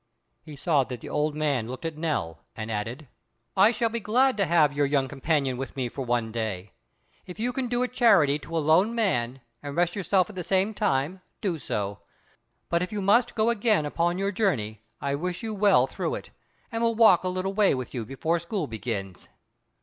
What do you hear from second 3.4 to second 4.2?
"I shall be